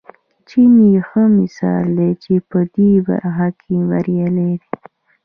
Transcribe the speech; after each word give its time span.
چین 0.47 0.71
یې 0.91 0.99
ښه 1.07 1.23
مثال 1.37 1.85
دی 1.97 2.11
چې 2.23 2.33
په 2.49 2.59
دې 2.75 2.91
برخه 3.07 3.47
کې 3.61 3.75
بریالی 3.89 4.51
دی. 4.61 4.69